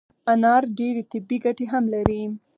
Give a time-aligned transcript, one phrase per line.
[0.33, 2.21] انار ډیري طبي ګټي هم لري